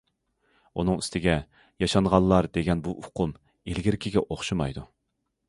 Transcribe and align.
ئۇنىڭ 0.81 0.95
ئۈستىگە، 1.03 1.35
ياشانغانلار 1.83 2.49
دېگەن 2.59 2.83
بۇ 2.89 2.95
ئۇقۇم 3.03 3.37
ئىلگىرىكىگە 3.37 4.27
ئوخشىمايدۇ. 4.27 4.89